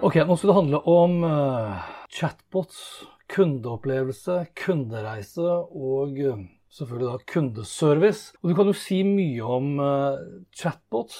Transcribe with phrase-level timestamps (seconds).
[0.00, 2.76] Ok, nå skal det handle om uh, chatbots,
[3.28, 6.38] kundeopplevelse, kundereise og uh,
[6.72, 8.30] selvfølgelig da kundeservice.
[8.40, 10.22] Og Du kan jo si mye om uh,
[10.56, 11.18] chatbots.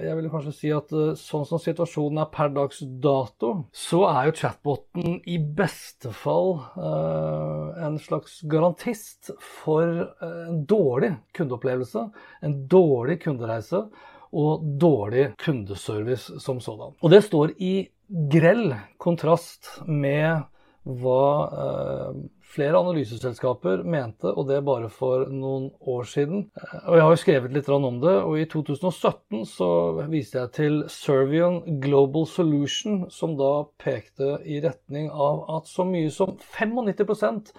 [0.00, 4.36] jeg vil kanskje si at sånn som situasjonen er per dags dato, så er jo
[4.38, 12.06] chatboten i beste fall en slags garantist for en dårlig kundeopplevelse,
[12.48, 13.84] en dårlig kundereise
[14.32, 16.94] og dårlig kundeservice som sådan.
[17.00, 17.88] Og det står i
[18.30, 20.46] grell kontrast med
[20.84, 22.20] hva eh,
[22.50, 26.46] flere analyseselskaper mente, og det bare for noen år siden.
[26.86, 29.70] Og Jeg har jo skrevet litt om det, og i 2017 så
[30.10, 36.10] viste jeg til Servian Global Solution, som da pekte i retning av at så mye
[36.10, 37.52] som 95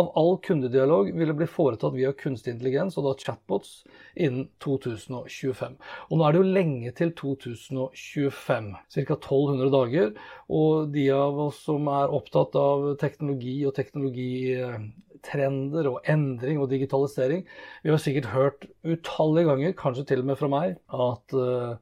[0.00, 5.76] av all kundedialog ville bli foretatt via kunstig intelligens, og da chatbots, innen 2025.
[6.10, 9.16] Og nå er det jo lenge til 2025, ca.
[9.16, 10.12] 1200 dager.
[10.52, 17.42] Og de av oss som er opptatt av teknologi og teknologitrender og endring og digitalisering,
[17.84, 21.72] vi har sikkert hørt utallige ganger, kanskje til og med fra meg, at uh,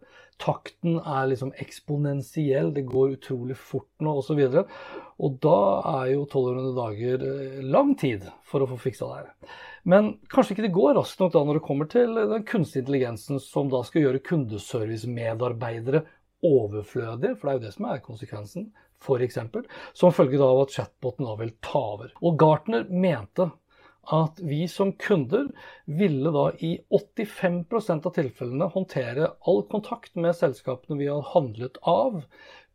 [0.43, 4.41] takten er liksom eksponentiell, det går utrolig fort nå osv.
[4.41, 4.65] Og, så
[5.25, 5.59] og da
[6.01, 9.57] er jo 1200 dager eh, lang tid for å få fiksa det her.
[9.85, 13.41] Men kanskje ikke det går raskt nok da når det kommer til den kunstige intelligensen
[13.43, 16.05] som da skal gjøre kundeservice-medarbeidere
[16.45, 18.71] overflødige, for det er jo det som er konsekvensen,
[19.05, 19.39] f.eks.
[19.97, 22.15] Som følge av at chatboten da vil ta over.
[22.25, 23.51] Og Gartner mente
[24.13, 25.49] at vi som kunder
[25.87, 32.23] ville da i 85% av tilfellene håndtere all kontakt med selskapene vi har handlet av,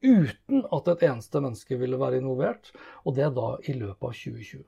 [0.01, 2.72] uten at et eneste menneske ville være involvert,
[3.06, 4.66] og det da i løpet av 2020.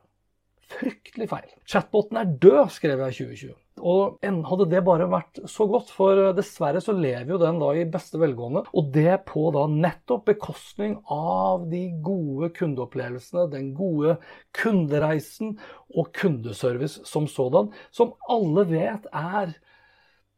[0.71, 1.49] Fryktelig feil.
[1.67, 3.57] Chatboten er død, skrev jeg i 2020.
[3.81, 7.87] Og hadde det bare vært så godt, for dessverre så lever jo den da i
[7.89, 8.65] beste velgående.
[8.77, 14.19] Og det på da nettopp bekostning av de gode kundeopplevelsene, den gode
[14.57, 15.57] kundereisen
[15.95, 19.55] og kundeservice som sådan, som alle vet er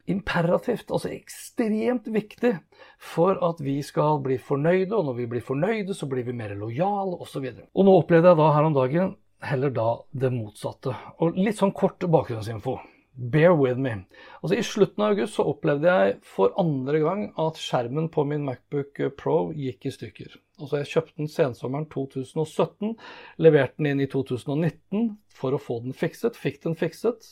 [0.10, 2.58] imperativt, altså ekstremt viktig
[3.00, 4.92] for at vi skal bli fornøyde.
[4.96, 7.44] Og når vi blir fornøyde, så blir vi mer lojale osv.
[7.44, 10.96] Og, så og nå opplevde jeg da her om dagen heller da det motsatte.
[11.22, 12.80] Og litt sånn kort bakgrunnsinfo.
[13.14, 13.94] Bear with me.
[14.42, 18.46] Altså I slutten av august så opplevde jeg for andre gang at skjermen på min
[18.48, 20.40] Macbook Pro gikk i stykker.
[20.58, 22.96] Altså Jeg kjøpte den sensommeren 2017,
[23.42, 26.40] leverte den inn i 2019 for å få den fikset.
[26.40, 27.30] Fikk den fikset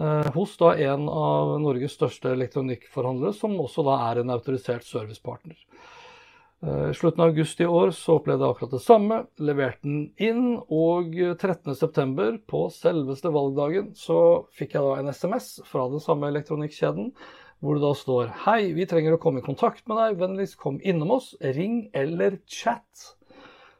[0.00, 5.58] eh, hos da en av Norges største elektronikkforhandlere, som også da er en autorisert servicepartner.
[6.64, 9.20] Eh, I slutten av august i år så opplevde jeg akkurat det samme.
[9.36, 12.38] Leverte den inn, og 13.9.
[12.48, 14.18] på selveste valgdagen så
[14.56, 17.10] fikk jeg da en SMS fra den samme elektronikkjeden
[17.64, 20.18] hvor det da står Hei, vi trenger å komme i kontakt med deg.
[20.20, 21.30] Vennligst kom innom oss.
[21.40, 23.04] Ring eller chat.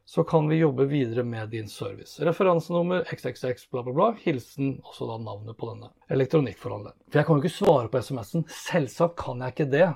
[0.08, 2.16] Så kan vi jobbe videre med din service.
[2.24, 4.08] Referansenummer xxx bla, bla, bla.
[4.24, 6.96] Hilsen også da navnet på denne elektronikkforhandleren.
[7.08, 8.46] For jeg kan jo ikke svare på SMS-en.
[8.52, 9.88] Selvsagt kan jeg ikke det.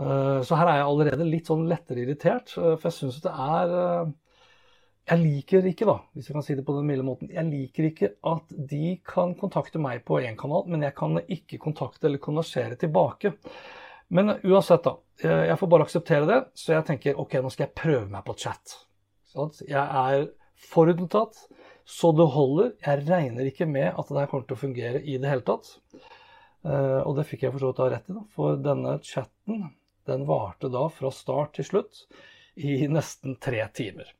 [0.00, 3.32] Eh, så her er jeg allerede litt sånn lettere irritert, eh, for jeg syns det
[3.32, 4.12] er eh,
[5.10, 7.88] Jeg liker ikke, da, hvis jeg kan si det på den milde måten, jeg liker
[7.88, 12.22] ikke at de kan kontakte meg på én kanal, men jeg kan ikke kontakte eller
[12.22, 13.32] konversere tilbake.
[14.14, 14.94] Men uansett, da.
[15.24, 18.36] Jeg får bare akseptere det, så jeg tenker ok, nå skal jeg prøve meg på
[18.38, 18.76] chat.
[19.66, 20.28] Jeg er
[20.68, 21.42] forutinntatt
[21.88, 22.70] så det holder.
[22.86, 25.74] Jeg regner ikke med at det her kommer til å fungere i det hele tatt.
[26.62, 29.66] Og det fikk jeg for så vidt rett i, da, for denne chatten
[30.10, 32.04] den varte da fra start til slutt
[32.60, 34.10] i nesten tre timer.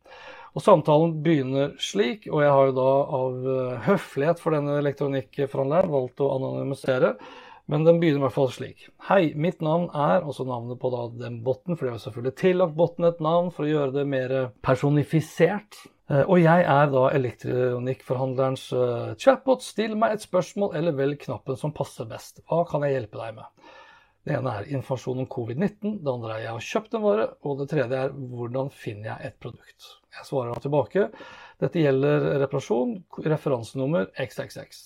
[0.57, 2.89] Og Samtalen begynner slik, og jeg har jo da
[3.21, 7.15] av eh, høflighet for denne elektronikkforhandleren valgt å anonymisere.
[7.71, 8.89] Men den begynner i hvert fall slik.
[9.07, 12.75] Hei, mitt navn er også navnet på da den botten, for de har selvfølgelig tillagt
[12.79, 14.35] botten et navn for å gjøre det mer
[14.67, 15.79] personifisert.
[16.11, 19.63] Eh, og jeg er da elektronikkforhandlerens eh, chatbot.
[19.63, 22.43] Still meg et spørsmål, eller velg knappen som passer best.
[22.51, 23.71] Hva kan jeg hjelpe deg med?
[24.27, 27.61] Det ene er informasjon om covid-19, det andre er jeg har kjøpt en vare, og
[27.61, 29.87] det tredje er hvordan finner jeg et produkt.
[30.19, 31.07] Jeg svarer da tilbake.
[31.63, 34.83] Dette gjelder reparasjon, referansenummer XXX.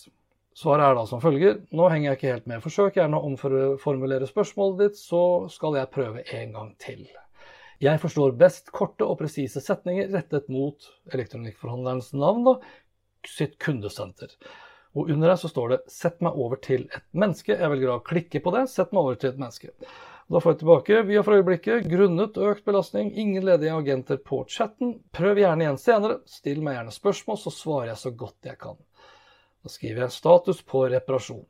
[0.54, 1.58] Svaret er da som følger.
[1.74, 2.62] Nå henger jeg ikke helt med.
[2.62, 7.02] Forsøk gjerne å omformulere spørsmålet ditt, så skal jeg prøve en gang til.
[7.82, 12.54] Jeg forstår best korte og presise setninger rettet mot elektronikkforhandlerens navn, da,
[13.26, 14.30] sitt kundesenter.
[14.94, 17.58] Og under der så står det 'sett meg over til et menneske'.
[17.58, 18.68] Jeg velger å klikke på det.
[18.70, 19.70] 'Sett meg over til et menneske'.
[20.30, 21.02] Da får jeg tilbake.
[21.02, 25.00] Vi har for øyeblikket grunnet økt belastning, ingen ledige agenter på chatten.
[25.12, 26.20] Prøv gjerne igjen senere.
[26.24, 28.78] Still meg gjerne spørsmål, så svarer jeg så godt jeg kan.
[29.64, 31.44] Da skriver jeg 'status på reparasjon'.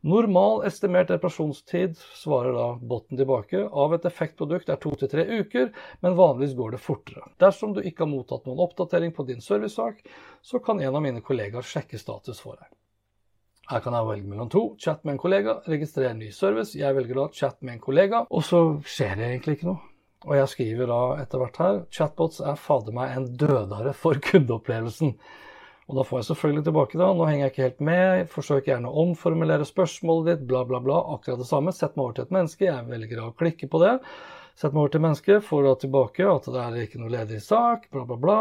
[0.00, 5.72] Normal estimert reparasjonstid, svarer da botten tilbake, av et effektprodukt er to til tre uker,
[6.00, 7.28] men vanligvis går det fortere.
[7.38, 10.00] Dersom du ikke har mottatt noen oppdatering på din servicesak,
[10.42, 12.72] så kan en av mine kollegaer sjekke status for deg.
[13.68, 14.62] Her kan jeg velge mellom to.
[14.80, 16.72] Chat med en kollega, registrere ny service.
[16.78, 19.82] Jeg velger da chat med en kollega, og så skjer det egentlig ikke noe.
[20.24, 25.12] Og jeg skriver da etter hvert her chatbots er fader meg en dødare for kundeopplevelsen.
[25.88, 28.88] Og da får jeg selvfølgelig tilbake da, nå henger jeg ikke helt med, forsøk gjerne
[28.88, 30.98] å omformulere spørsmålet ditt, bla, bla, bla.
[31.14, 31.72] Akkurat det samme.
[31.76, 32.66] Sett meg over til et menneske.
[32.68, 33.94] Jeg velger å klikke på det.
[34.56, 37.88] Sett meg over til mennesket, får da tilbake at det er ikke noe ledig sak,
[37.92, 38.40] bla, bla, bla.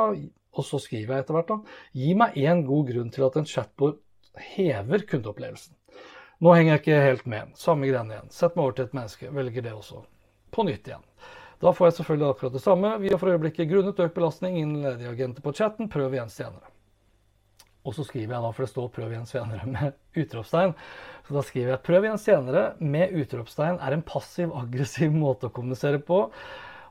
[0.57, 1.61] Og så skriver jeg etter hvert da,
[1.99, 3.99] gi meg én god grunn til at en chatbot
[4.41, 5.75] hever kundeopplevelsen.
[6.39, 7.57] Nå henger jeg ikke helt med.
[7.57, 8.31] Samme greiene igjen.
[8.33, 9.33] Sett meg over til et menneske.
[9.33, 10.03] Velger det også.
[10.53, 11.05] På nytt igjen.
[11.63, 12.91] Da får jeg selvfølgelig akkurat det samme.
[13.01, 15.89] Vi har for øyeblikket grunnet økt belastning innen ledige agenter på chatten.
[15.89, 16.69] Prøv igjen senere.
[17.87, 20.73] Og så skriver jeg da, for det står 'prøv igjen senere' med utropstegn.
[21.27, 25.99] Så da skriver jeg 'prøv igjen senere' med utropstegn er en passiv-aggressiv måte å kommunisere
[25.99, 26.25] på.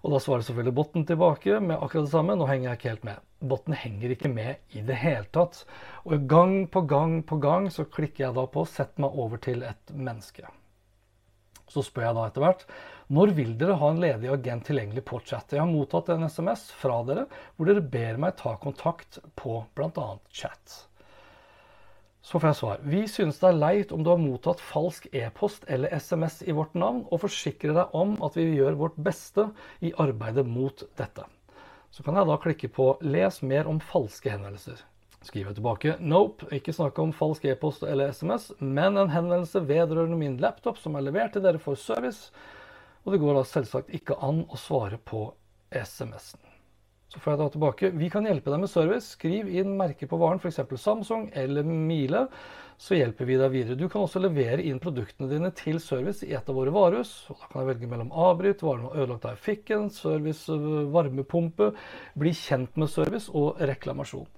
[0.02, 2.36] Og da svarer selvfølgelig botten tilbake med akkurat det samme.
[2.36, 3.22] Nå henger jeg ikke helt med.
[3.52, 5.62] Botten henger ikke med i det hele tatt.
[6.04, 9.62] Og gang på gang på gang så klikker jeg da på 'sett meg over til
[9.62, 10.46] et menneske'.
[11.68, 12.68] Så spør jeg da etter hvert
[13.08, 15.52] når vil dere ha en ledig agent tilgjengelig på chat?
[15.52, 20.18] Jeg har mottatt en SMS fra dere hvor dere ber meg ta kontakt på bl.a.
[20.34, 20.88] chat.
[22.26, 22.80] Så får jeg svar.
[22.82, 26.72] Vi synes det er leit om du har mottatt falsk e-post eller SMS i vårt
[26.74, 29.44] navn, og forsikrer deg om at vi gjør vårt beste
[29.78, 31.22] i arbeidet mot dette.
[31.94, 34.82] Så kan jeg da klikke på 'Les mer om falske henvendelser'.
[35.22, 40.18] Skriver jeg tilbake 'Nope, ikke snakke om falsk e-post eller SMS', men en henvendelse vedrørende
[40.18, 42.32] min laptop som er levert til dere for service.
[43.04, 45.32] Og det går da selvsagt ikke an å svare på
[45.70, 46.45] SMS-en.
[47.12, 47.90] Så får jeg da tilbake.
[47.94, 49.12] Vi kan hjelpe deg med service.
[49.14, 50.58] Skriv inn merke på varen, f.eks.
[50.82, 52.26] Samsung eller Mile,
[52.82, 53.78] så hjelper vi deg videre.
[53.78, 57.14] Du kan også levere inn produktene dine til service i et av våre varehus.
[57.30, 60.50] Og da kan jeg velge mellom avbryt, varen var ødelagt av fikken, service,
[60.92, 61.70] varmepumpe,
[62.18, 64.28] bli kjent med service og reklamasjon.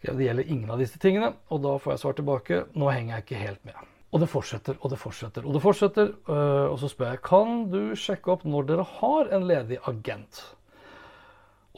[0.00, 2.62] Det gjelder ingen av disse tingene, og da får jeg svar tilbake.
[2.80, 3.88] Nå henger jeg ikke helt med.
[4.10, 6.08] Og det fortsetter og det fortsetter og det fortsetter.
[6.26, 10.40] Øh, og så spør jeg kan du sjekke opp når dere har en ledig agent.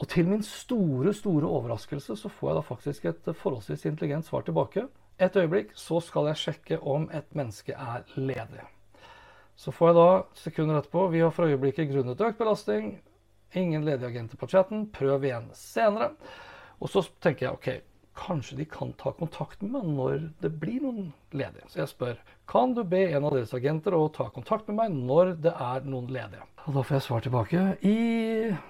[0.01, 4.41] Og til min store, store overraskelse så får jeg da faktisk et forholdsvis intelligent svar
[4.41, 4.87] tilbake.
[5.21, 8.65] Et øyeblikk, så skal jeg sjekke om et menneske er ledig.
[9.55, 12.95] Så får jeg da sekunder etterpå Vi har for øyeblikket grunnet økt belastning.
[13.53, 14.87] Ingen ledige agenter på chatten.
[14.89, 16.15] Prøv igjen senere.
[16.81, 17.69] Og så tenker jeg OK,
[18.17, 21.67] kanskje de kan ta kontakt med meg når det blir noen ledige.
[21.71, 22.17] Så jeg spør
[22.49, 25.85] kan du be en av deres agenter å ta kontakt med meg når det er
[25.87, 26.43] noen ledige.
[26.63, 27.61] Og Da får jeg svar tilbake.
[27.83, 27.97] I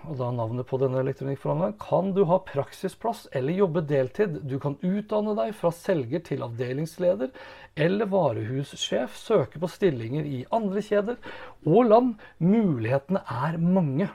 [0.09, 1.75] og da navnet på denne elektronikkforhandleren.
[1.81, 4.39] Kan du ha praksisplass eller jobbe deltid?
[4.49, 7.29] Du kan utdanne deg fra selger til avdelingsleder
[7.75, 9.17] eller varehussjef.
[9.17, 11.19] Søke på stillinger i andre kjeder
[11.65, 12.13] og land.
[12.41, 14.09] Mulighetene er mange.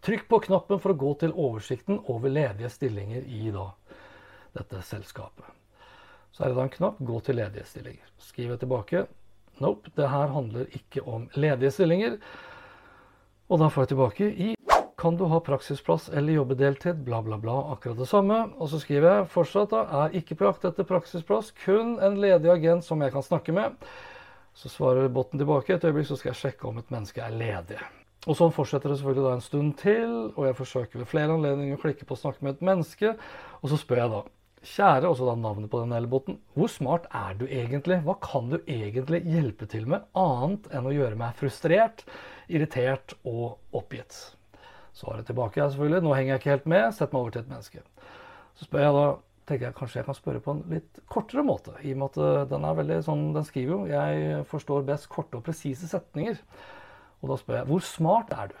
[0.00, 3.68] Trykk på knappen for å gå til oversikten over ledige stillinger i da
[4.56, 5.44] dette selskapet.
[6.32, 8.12] Så er det da en knapp 'Gå til ledige stillinger'.
[8.18, 9.06] Skriver jeg tilbake.
[9.60, 12.18] Nope, det her handler ikke om ledige stillinger.
[13.48, 14.54] Og da får jeg tilbake i
[15.00, 17.72] kan du ha praksisplass eller jobbe deltid, bla, bla, bla.
[17.72, 18.52] Akkurat det samme.
[18.60, 22.50] Og så skriver jeg fortsatt da, er ikke på jakt etter praksisplass, kun en ledig
[22.52, 23.78] agent som jeg kan snakke med.
[24.54, 25.72] Så svarer botten tilbake.
[25.72, 27.80] Et øyeblikk så skal jeg sjekke om et menneske er ledig.
[28.28, 31.78] Og sånn fortsetter det selvfølgelig da en stund til, og jeg forsøker ved flere anledninger
[31.78, 33.14] å klikke på snakke med et menneske.
[33.62, 34.20] Og så spør jeg da
[34.60, 36.36] Kjære, også da navnet på den elbåten.
[36.52, 38.02] Hvor smart er du egentlig?
[38.04, 42.04] Hva kan du egentlig hjelpe til med, annet enn å gjøre meg frustrert,
[42.52, 44.18] irritert og oppgitt?
[44.92, 47.52] Svaret tilbake er selvfølgelig nå henger jeg ikke helt med, sett meg over til et
[47.54, 47.84] menneske.
[48.58, 49.06] Så spør jeg da
[49.48, 51.74] tenker jeg kanskje jeg kan spørre på en litt kortere måte.
[51.80, 55.08] I og med at eh, den er veldig sånn, den skriver jo 'Jeg forstår best
[55.08, 56.44] korte og presise setninger'.
[57.22, 58.60] Og da spør jeg hvor smart er du?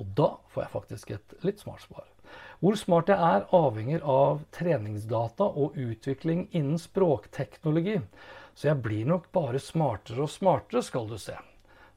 [0.00, 2.08] Og da får jeg faktisk et litt smart svar.
[2.60, 7.98] Hvor smart jeg er, avhenger av treningsdata og utvikling innen språkteknologi.
[8.54, 11.36] Så jeg blir nok bare smartere og smartere, skal du se.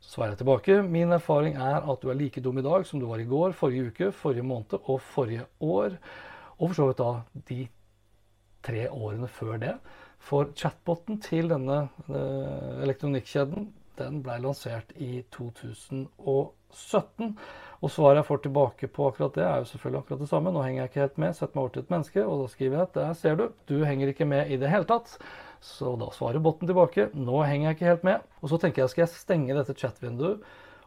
[0.04, 0.78] Svarer jeg tilbake.
[0.84, 3.56] Min erfaring er at du er like dum i dag som du var i går,
[3.56, 5.98] forrige uke, forrige måned og forrige år.
[6.60, 7.12] Og for så vidt da
[7.50, 7.60] de
[8.64, 9.78] tre årene før det.
[10.24, 17.30] For chatboten til denne eh, elektronikkjeden den ble lansert i 2017.
[17.84, 20.54] Og svaret jeg får tilbake på akkurat det, er jo selvfølgelig akkurat det samme.
[20.56, 21.38] Nå henger jeg ikke helt med.
[21.38, 23.76] Sett meg over til et menneske, og da skriver jeg at der ser du, du
[23.84, 25.18] henger ikke med i det hele tatt.
[25.64, 27.10] Så da svarer botten tilbake.
[27.16, 28.30] Nå henger jeg ikke helt med.
[28.42, 30.44] Og så tenker jeg, skal jeg stenge dette chat-vinduet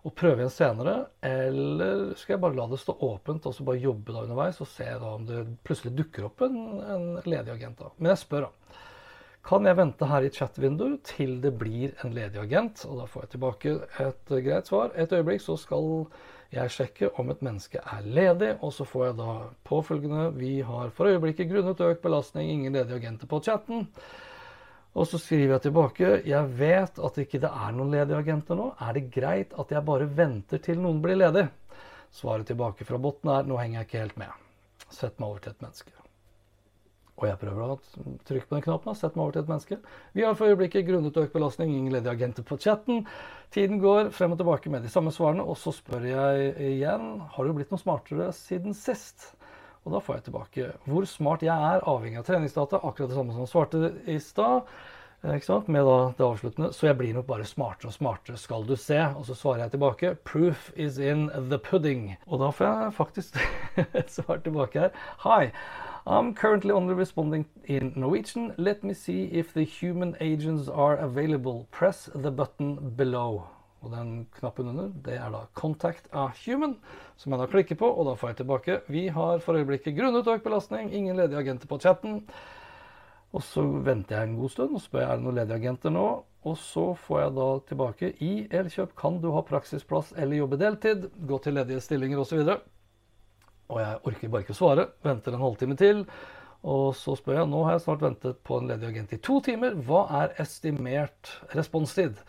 [0.06, 0.96] og prøve igjen senere,
[1.26, 4.68] eller skal jeg bare la det stå åpent og så bare jobbe da underveis og
[4.70, 7.80] se da om det plutselig dukker opp en, en ledig agent?
[7.80, 7.90] da.
[7.98, 8.84] Men jeg spør, da.
[9.46, 12.80] Kan jeg vente her i chat-vinduet til det blir en ledig agent?
[12.88, 14.90] Og da får jeg tilbake et greit svar.
[14.98, 16.08] Et øyeblikk så skal
[16.50, 19.34] jeg sjekke om et menneske er ledig, og så får jeg da
[19.68, 23.86] påfølgende Vi har for øyeblikket grunnet økt belastning ingen ledige agenter på chatten.
[24.96, 28.72] Og så skriver jeg tilbake jeg vet at ikke det er noen ledige agenter nå.
[28.80, 31.46] Er det greit at jeg bare venter til noen blir ledig?
[32.10, 34.42] Svaret tilbake fra botten er nå henger jeg ikke helt med.
[34.88, 36.05] Sett meg over til et menneske.
[37.16, 37.78] Og jeg prøver å
[38.28, 38.94] trykke på den knappen.
[38.94, 39.78] sette meg over til et menneske.
[40.12, 43.06] Vi har for øyeblikket grunnet økt belastning ingen ledige agenter på chatten.
[43.54, 47.46] Tiden går frem og tilbake med de samme svarene, og så spør jeg igjen har
[47.46, 49.30] du blitt noe smartere siden sist.
[49.87, 52.82] Og da får jeg tilbake hvor smart jeg er, avhengig av treningsdata.
[52.82, 54.66] Akkurat det samme som han svarte i stad.
[55.42, 55.68] Sant?
[55.68, 56.73] Med da det avsluttende.
[56.73, 58.99] Så jeg blir nok bare smartere og smartere, skal du se.
[59.16, 62.16] Og så svarer jeg tilbake Proof is in the pudding.
[62.26, 63.38] Og da får jeg faktisk
[64.00, 64.90] et svar tilbake her.
[65.25, 65.50] Hi.
[66.06, 68.52] I'm currently only responding in Norwegian.
[68.56, 71.66] Let me see if the human agents are available.
[71.73, 73.42] Press the button below.
[73.82, 76.76] Og den knappen under, det er da 'Contact a human',
[77.16, 80.26] som jeg da klikker på, og da får jeg tilbake 'Vi har for øyeblikket grunnet
[80.26, 82.23] økt belastning, ingen ledige agenter på chatten'.
[83.35, 85.92] Og så venter jeg en god stund og spør jeg er det noen ledige agenter
[85.92, 86.06] nå.
[86.47, 91.11] Og så får jeg da tilbake 'I Elkjøp kan du ha praksisplass eller jobbe deltid',
[91.26, 92.40] gå til ledige stillinger osv.
[92.47, 92.64] Og,
[93.68, 94.88] og jeg orker bare ikke å svare.
[95.02, 96.04] Venter en halvtime til.
[96.66, 99.40] Og så spør jeg nå har jeg snart ventet på en ledig agent i to
[99.45, 99.75] timer.
[99.87, 102.23] Hva er estimert responstid?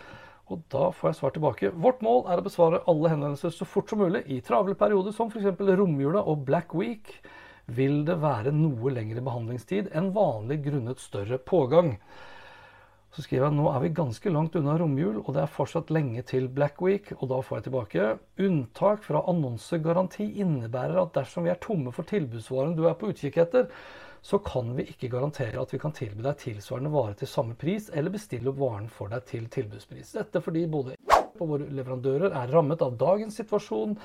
[0.48, 1.72] Og da får jeg svar tilbake.
[1.76, 4.24] Vårt mål er å besvare alle henvendelser så fort som mulig.
[4.32, 5.58] I travle perioder som f.eks.
[5.60, 7.18] romjula og Black Week
[7.68, 11.98] vil det være noe lengre behandlingstid enn vanlig grunnet større pågang.
[13.16, 16.22] Så skriver jeg nå er vi ganske langt unna romjul, og det er fortsatt lenge
[16.28, 17.10] til Black Week.
[17.18, 18.10] Og da får jeg tilbake
[18.46, 23.40] unntak fra annonsegaranti innebærer at dersom vi er tomme for tilbudsvaren du er på utkikk
[23.42, 23.72] etter,
[24.22, 27.88] så kan vi ikke garantere at vi kan tilby deg tilsvarende vare til samme pris,
[27.94, 30.14] eller bestille opp varen for deg til tilbudspris.
[30.18, 30.98] Dette fordi både
[31.38, 33.96] og våre leverandører er rammet av dagens situasjon,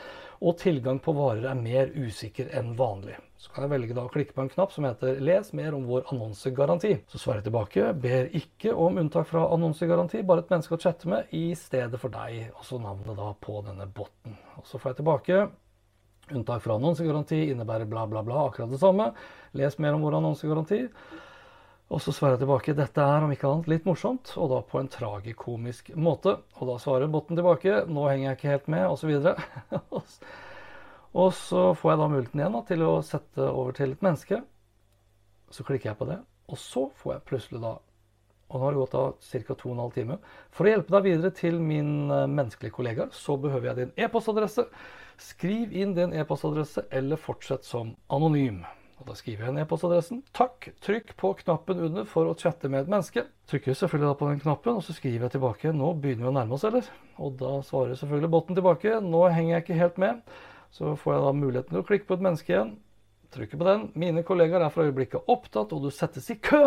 [0.44, 3.16] og tilgang på varer er mer usikker enn vanlig.
[3.42, 5.82] Så kan jeg velge da å klikke på en knapp som heter 'Les mer om
[5.88, 7.00] vår annonsegaranti'.
[7.10, 11.08] Så svarer jeg tilbake 'Ber ikke om unntak fra annonsegaranti, bare et menneske å chatte
[11.10, 12.52] med i stedet for deg'.
[12.54, 14.38] Og så navnet da på denne botten.
[14.58, 15.50] Og så får jeg tilbake
[16.30, 18.46] Unntak fra annonsegaranti innebærer bla, bla, bla.
[18.46, 19.12] Akkurat det samme.
[19.52, 20.88] Les mer om vår annonsegaranti.
[21.92, 24.78] Og så svarer jeg tilbake dette er om ikke annet litt morsomt, og da på
[24.80, 26.38] en tragikomisk måte.
[26.60, 29.10] Og da svarer botten tilbake nå henger jeg ikke helt med, osv.
[31.12, 34.42] og så får jeg da muligheten igjen da, til å sette over til et menneske.
[35.52, 37.76] Så klikker jeg på det, og så får jeg plutselig da
[38.52, 39.54] og nå har det gått av ca.
[39.56, 40.18] 2 12 timer.
[40.52, 44.66] For å hjelpe deg videre til min eh, menneskelige kollega, så behøver jeg din e-postadresse.
[45.20, 48.60] Skriv inn din e-postadresse, eller fortsett som anonym.
[49.00, 50.20] Og Da skriver jeg inn e-postadressen.
[50.36, 50.68] Takk.
[50.84, 53.24] Trykk på knappen under for å chatte med et menneske.
[53.50, 55.72] Trykker selvfølgelig da på den knappen, og så skriver jeg tilbake.
[55.72, 56.92] Nå begynner vi å nærme oss, eller?
[57.24, 59.00] Og da svarer selvfølgelig botten tilbake.
[59.00, 60.20] Nå henger jeg ikke helt med.
[60.72, 62.72] Så får jeg da muligheten til å klikke på et menneske igjen.
[63.32, 63.84] Trykker på den.
[63.96, 66.64] Mine kollegaer er for øyeblikket opptatt, og du settes i kø.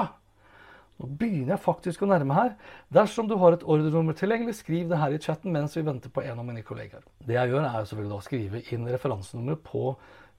[0.95, 2.53] Nå begynner jeg faktisk å nærme her.
[2.93, 6.23] Dersom du har et ordrenummer tilgjengelig, skriv det her i chatten mens vi venter på
[6.23, 7.03] en av mine kollegaer.
[7.25, 9.83] Det jeg gjør, er selvfølgelig da å skrive inn referansenummeret på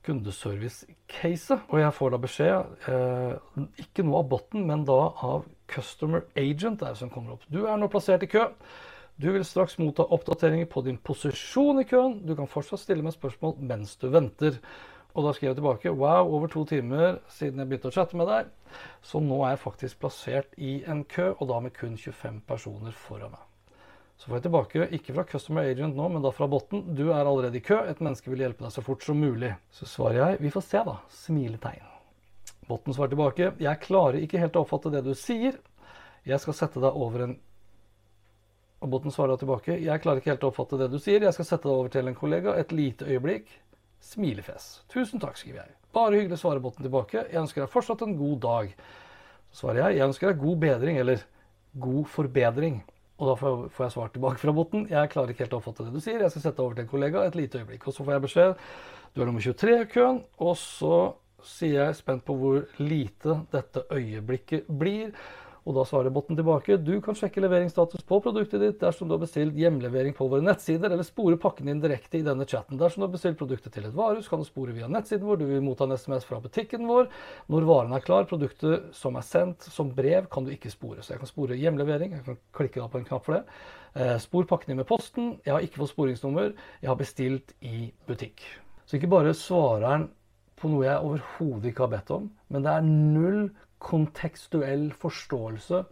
[0.06, 1.66] kundeservice-caset.
[1.68, 6.82] Og jeg får da beskjed, eh, ikke noe av botten, men da av customer agent
[6.82, 7.46] er det som kommer opp.
[7.50, 8.48] Du er nå plassert i kø.
[9.16, 12.18] Du vil straks motta oppdateringer på din posisjon i køen.
[12.28, 14.58] Du kan fortsatt stille meg spørsmål mens du venter.
[15.16, 18.28] Og da skrev jeg tilbake wow, over to timer siden jeg begynte å chatte med
[18.28, 18.50] deg.
[19.00, 22.92] Så nå er jeg faktisk plassert i en kø, og da med kun 25 personer
[23.06, 23.46] foran meg.
[24.20, 26.84] Så får jeg tilbake, ikke fra Customer Agent nå, men da fra botten.
[26.96, 27.80] Du er allerede i kø.
[27.88, 29.54] Et menneske vil hjelpe deg så fort som mulig.
[29.72, 30.98] Så svarer jeg vi får se, da.
[31.24, 31.88] Smiletegn.
[32.68, 35.56] Botten svarer tilbake jeg klarer ikke helt å oppfatte det du sier.
[36.28, 37.36] Jeg skal sette deg over en
[38.84, 41.24] Og botten svarer tilbake jeg klarer ikke helt å oppfatte det du sier.
[41.24, 42.56] Jeg skal sette deg over til en kollega.
[42.60, 43.48] Et lite øyeblikk.
[44.04, 44.66] Smilefjes.
[44.92, 45.76] Tusen takk, skriver jeg.
[45.96, 47.24] Bare hyggelig, svarer botten tilbake.
[47.30, 48.74] Jeg ønsker deg fortsatt en god dag.
[49.48, 51.24] Så svarer jeg jeg ønsker deg god bedring, eller
[51.80, 52.82] god forbedring.
[53.16, 54.84] Og da får jeg svar tilbake fra botten.
[54.92, 56.20] Jeg klarer ikke helt å oppfatte det du sier.
[56.20, 57.86] Jeg skal sette over til en kollega et lite øyeblikk.
[57.88, 58.66] Og så får jeg beskjed.
[59.14, 60.20] Du er nummer 23 i køen.
[60.44, 60.98] Og så
[61.46, 65.16] sier jeg spent på hvor lite dette øyeblikket blir.
[65.66, 69.22] Og da svarer botten tilbake du kan sjekke leveringsstatus på produktet ditt dersom du har
[69.24, 72.78] bestilt hjemlevering på våre nettsider, eller spore pakken din direkte i denne chatten.
[72.78, 75.40] Dersom du har bestilt produktet til et varehus, kan du spore via nettsiden vår.
[75.40, 77.10] Du vil motta en SMS fra butikken vår.
[77.50, 81.02] Når varen er klar, produktet som er sendt som brev, kan du ikke spore.
[81.02, 82.14] Så jeg kan spore hjemlevering.
[82.14, 83.42] Jeg kan klikke da på en knapp for det.
[83.98, 85.34] Eh, spor pakken din med posten.
[85.42, 86.54] Jeg har ikke fått sporingsnummer.
[86.78, 88.46] Jeg har bestilt i butikk.
[88.86, 90.08] Så ikke bare svarer han
[90.56, 93.40] på noe jeg overhodet ikke har bedt om, men det er null
[93.82, 95.84] kontekstuell forståelse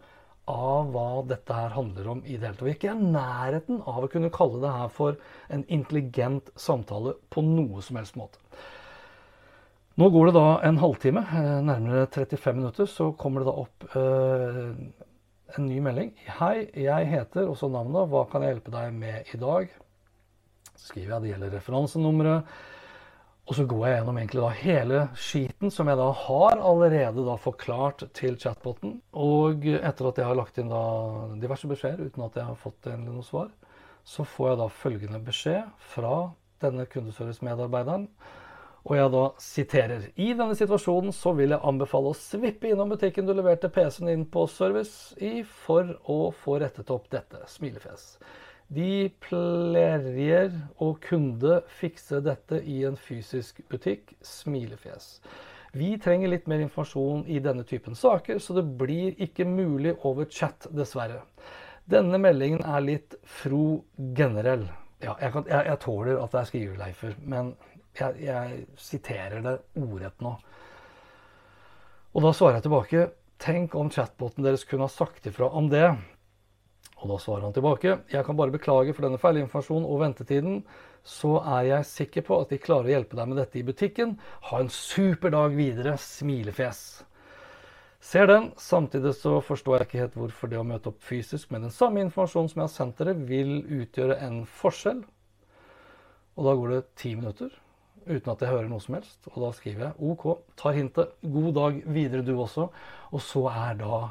[0.51, 2.65] av hva dette her handler om i det hele tatt.
[2.67, 5.17] Vi er ikke i nærheten av å kunne kalle det her for
[5.53, 8.41] en intelligent samtale på noe som helst måte.
[9.95, 13.85] Nå går det da en halvtime, eh, nærmere 35 minutter, så kommer det da opp
[13.95, 14.71] eh,
[15.55, 16.11] en ny melding.
[16.39, 18.09] Hei, jeg heter også navnet.
[18.11, 19.71] Hva kan jeg hjelpe deg med i dag?
[20.75, 22.57] Så skriver jeg det gjelder referansenummeret.
[23.45, 27.35] Og så går jeg gjennom egentlig da hele skiten som jeg da har allerede da
[27.37, 28.95] forklart til chatboten.
[29.13, 30.85] Og etter at jeg har lagt inn da
[31.41, 33.51] diverse beskjeder uten at jeg har fått noe svar,
[34.05, 36.15] så får jeg da følgende beskjed fra
[36.63, 38.07] denne kundeservice-medarbeideren.
[38.85, 40.09] Og jeg da siterer.
[40.21, 44.25] I denne situasjonen så vil jeg anbefale å svippe innom butikken du leverte PC-en inn
[44.29, 47.41] på service i for å få rettet opp dette.
[47.49, 48.11] Smilefjes.
[48.73, 54.15] De pleier å kunde fikse dette i en fysisk butikk.
[54.25, 55.19] Smilefjes.
[55.75, 60.25] Vi trenger litt mer informasjon i denne typen saker, så det blir ikke mulig over
[60.31, 61.21] chat, dessverre.
[61.85, 63.83] Denne meldingen er litt fro
[64.17, 64.65] generell.
[65.03, 67.51] Ja, jeg, kan, jeg, jeg tåler at det er skriveleifer, men
[67.99, 70.33] jeg, jeg siterer det ordrett nå.
[72.15, 73.05] Og da svarer jeg tilbake.
[73.43, 75.89] Tenk om chatboten deres kunne ha sagt ifra om det.
[77.01, 77.97] Og da svarer han tilbake.
[78.11, 80.61] Jeg kan bare beklage for denne feilinformasjonen og ventetiden.
[81.05, 84.15] Så er jeg sikker på at de klarer å hjelpe deg med dette i butikken.
[84.49, 85.97] Ha en super dag videre.
[86.01, 86.85] Smilefjes.
[88.05, 88.51] Ser den.
[88.61, 92.03] Samtidig så forstår jeg ikke helt hvorfor det å møte opp fysisk med den samme
[92.05, 95.03] informasjonen som jeg har sendt dere, vil utgjøre en forskjell.
[96.35, 97.53] Og da går det ti minutter
[98.05, 99.19] uten at jeg hører noe som helst.
[99.33, 100.25] Og da skriver jeg OK,
[100.59, 101.15] tar hintet.
[101.21, 102.69] God dag videre, du også.
[103.11, 104.01] Og så er da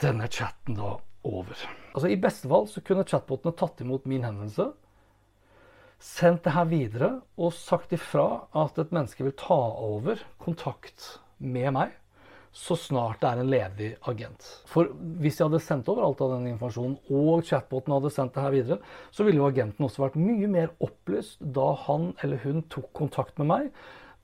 [0.00, 1.56] denne chatten da over.
[1.94, 4.70] Altså I beste fall så kunne chatbotene tatt imot min henvendelse,
[6.00, 11.74] sendt det her videre og sagt ifra at et menneske vil ta over kontakt med
[11.76, 11.96] meg
[12.50, 14.46] så snart det er en ledig agent.
[14.66, 14.90] For
[15.22, 18.54] hvis jeg hadde sendt over alt av den informasjonen, og chatboten hadde sendt det her
[18.54, 18.78] videre,
[19.14, 23.38] så ville jo agenten også vært mye mer opplyst da han eller hun tok kontakt
[23.38, 23.70] med meg.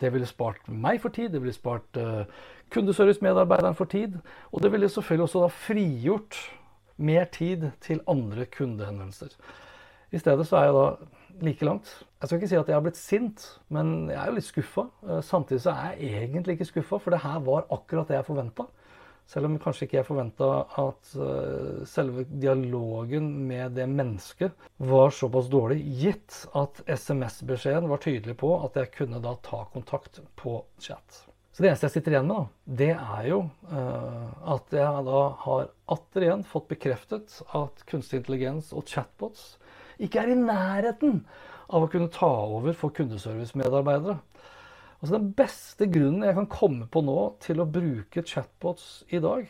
[0.02, 2.26] Det ville spart meg for tid, det ville spart uh,
[2.74, 4.18] kundeservice-medarbeideren for tid.
[4.50, 6.40] Og det ville selvfølgelig også da frigjort
[6.96, 9.36] mer tid til andre kundehenvendelser.
[10.12, 10.86] I stedet så er jeg da
[11.46, 11.92] like langt.
[12.20, 14.86] Jeg skal ikke si at jeg har blitt sint, men jeg er jo litt skuffa.
[15.04, 18.28] Eh, samtidig så er jeg egentlig ikke skuffa, for det her var akkurat det jeg
[18.28, 18.68] forventa.
[19.26, 25.50] Selv om kanskje ikke jeg forventa at eh, selve dialogen med det mennesket var såpass
[25.50, 31.26] dårlig, gitt at SMS-beskjeden var tydelig på at jeg kunne da ta kontakt på chat.
[31.56, 33.36] Så det eneste jeg sitter igjen med, da, det er jo
[33.72, 39.54] uh, at jeg da har atter igjen fått bekreftet at kunstig intelligens og chatbots
[39.96, 41.22] ikke er i nærheten
[41.72, 44.18] av å kunne ta over for kundeservicemedarbeidere.
[45.00, 47.16] Altså Den beste grunnen jeg kan komme på nå
[47.46, 49.48] til å bruke chatbots i dag,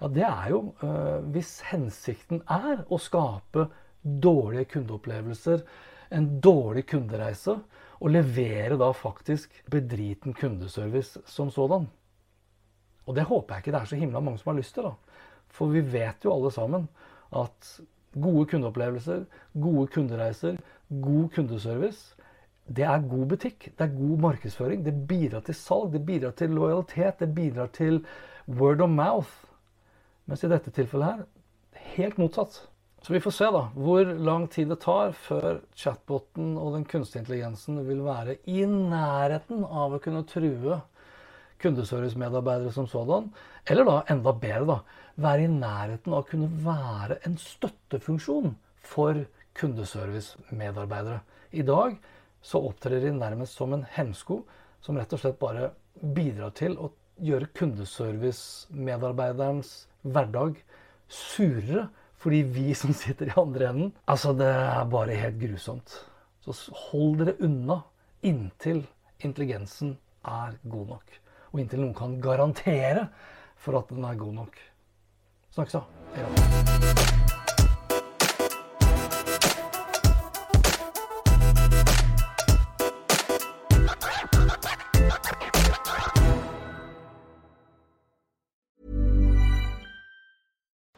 [0.00, 3.68] ja, det er jo uh, hvis hensikten er å skape
[4.02, 5.62] dårlige kundeopplevelser,
[6.10, 7.58] en dårlig kundereise,
[8.00, 11.86] og levere da faktisk bedriten kundeservice som sådan.
[13.06, 14.86] Og det håper jeg ikke det er så himla mange som har lyst til.
[14.88, 14.94] da.
[15.48, 16.88] For vi vet jo alle sammen
[17.36, 17.80] at
[18.14, 20.56] gode kundeopplevelser, gode kundereiser,
[20.88, 22.16] god kundeservice,
[22.70, 23.72] det er god butikk.
[23.78, 24.84] Det er god markedsføring.
[24.84, 28.04] Det bidrar til salg, det bidrar til lojalitet, det bidrar til
[28.48, 29.30] word of mouth.
[30.26, 31.24] Mens i dette tilfellet her
[31.96, 32.69] helt motsatt.
[33.02, 37.22] Så vi får se da, hvor lang tid det tar før chatboten og den kunstige
[37.22, 40.76] intelligensen vil være i nærheten av å kunne true
[41.60, 43.32] kundeservicemedarbeidere som sådan.
[43.64, 44.80] Eller da, enda bedre, da,
[45.20, 49.24] være i nærheten av å kunne være en støttefunksjon for
[49.60, 51.20] kundeservicemedarbeidere.
[51.56, 51.96] I dag
[52.44, 54.36] så opptrer de nærmest som en hemsko
[54.84, 59.70] som rett og slett bare bidrar til å gjøre kundeservicemedarbeiderens
[60.04, 60.52] hverdag
[61.10, 61.88] surere
[62.20, 65.96] fordi vi som sitter i andre enden Altså, det er bare helt grusomt.
[66.44, 66.54] Så
[66.88, 67.80] hold dere unna
[68.22, 68.84] inntil
[69.24, 71.20] intelligensen er god nok.
[71.52, 73.08] Og inntil noen kan garantere
[73.60, 74.60] for at den er god nok.
[75.50, 77.09] Snakkes, da.